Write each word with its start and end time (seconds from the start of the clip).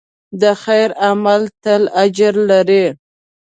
د 0.41 0.43
خیر 0.63 0.89
عمل 1.07 1.41
تل 1.63 1.81
اجر 2.03 2.33
لري. 2.49 2.85